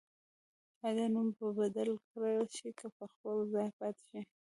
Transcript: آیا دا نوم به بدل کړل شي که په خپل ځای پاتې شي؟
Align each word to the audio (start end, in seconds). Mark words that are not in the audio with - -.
آیا 0.85 0.91
دا 0.97 1.05
نوم 1.13 1.27
به 1.37 1.47
بدل 1.59 1.89
کړل 2.09 2.45
شي 2.57 2.69
که 2.79 2.87
په 2.97 3.03
خپل 3.11 3.37
ځای 3.53 3.69
پاتې 3.79 4.03
شي؟ 4.09 4.21